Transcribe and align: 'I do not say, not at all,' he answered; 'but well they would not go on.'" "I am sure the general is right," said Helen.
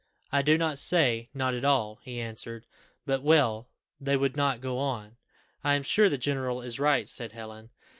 'I 0.31 0.41
do 0.41 0.57
not 0.57 0.79
say, 0.79 1.29
not 1.31 1.53
at 1.53 1.63
all,' 1.63 1.99
he 2.01 2.19
answered; 2.19 2.65
'but 3.05 3.21
well 3.21 3.69
they 3.99 4.17
would 4.17 4.35
not 4.35 4.59
go 4.59 4.79
on.'" 4.79 5.17
"I 5.63 5.75
am 5.75 5.83
sure 5.83 6.09
the 6.09 6.17
general 6.17 6.59
is 6.63 6.79
right," 6.79 7.07
said 7.07 7.33
Helen. 7.33 7.69